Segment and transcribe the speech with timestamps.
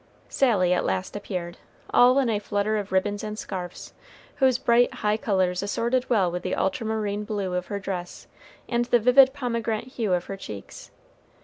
[0.29, 1.59] Sally at last appeared,
[1.91, 3.93] all in a flutter of ribbons and scarfs,
[4.37, 8.25] whose bright, high colors assorted well with the ultramarine blue of her dress,
[8.67, 10.89] and the vivid pomegranate hue of her cheeks.